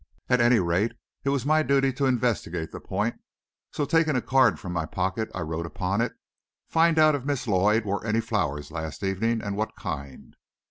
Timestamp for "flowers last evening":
8.19-9.43